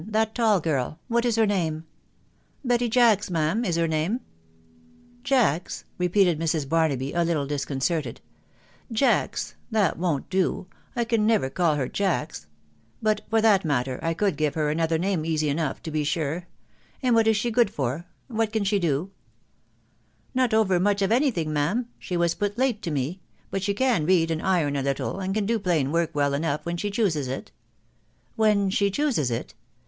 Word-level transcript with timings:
that 0.07 0.33
tall 0.33 0.59
girl... 0.59 0.97
What 1.09 1.25
is 1.25 1.35
her 1.35 1.45
name?"" 1.45 1.85
Betty 2.65 2.89
Jacks, 2.89 3.29
ma'am, 3.29 3.63
is 3.63 3.75
her 3.75 3.87
name."" 3.87 4.21
Jacks?" 5.31 5.85
repeated 5.99 6.39
Mrs. 6.39 6.67
Barnaby, 6.67 7.13
a 7.13 7.23
little 7.23 7.45
disconcerted; 7.45 8.19
t€ 8.91 8.95
Jacks!.... 8.95 9.53
that 9.69 9.99
wo'n't 9.99 10.27
do.... 10.31 10.65
I 10.95 11.03
can 11.03 11.27
never 11.27 11.51
call 11.51 11.75
her 11.75 11.87
Jacks; 11.87 12.47
but 12.99 13.21
for 13.29 13.41
that 13.41 13.63
matter, 13.63 13.99
I 14.01 14.15
could 14.15 14.37
gtofc 14.37 14.53
\\« 14.53 14.53
sxvoxhsx 14.53 14.53
t*stcn» 14.53 14.73
e 14.73 14.73
82 14.73 14.77
THE 14.87 14.95
WIDOW 14.95 14.97
BARNABY. 14.97 15.29
easy 15.29 15.49
enough, 15.49 15.83
to 15.83 15.91
be 15.91 16.03
sure.... 16.03 16.47
And 17.03 17.13
what 17.13 17.27
is 17.27 17.37
she 17.37 17.51
good 17.51 17.69
for?..., 17.69 18.07
what 18.27 18.51
can 18.51 18.63
she 18.63 18.79
do?" 18.79 19.11
iC 20.29 20.35
Not 20.37 20.53
over 20.55 20.79
much 20.79 21.03
of 21.03 21.11
any 21.11 21.29
thing, 21.29 21.53
ma'am. 21.53 21.89
She 21.99 22.17
was 22.17 22.33
put 22.33 22.57
late 22.57 22.81
to 22.81 22.89
me. 22.89 23.21
But 23.51 23.61
she 23.61 23.75
can 23.75 24.07
read, 24.07 24.31
and 24.31 24.41
iron 24.41 24.75
a 24.75 24.81
little, 24.81 25.19
and 25.19 25.31
can 25.35 25.45
do 25.45 25.59
plain 25.59 25.91
work 25.91 26.15
well 26.15 26.33
enough 26.33 26.65
when 26.65 26.77
she 26.77 26.89
chooses 26.89 27.27
it."" 27.27 27.51
When 28.35 28.71
she 28.71 28.89
chooses 28.89 29.29
it 29.29 29.53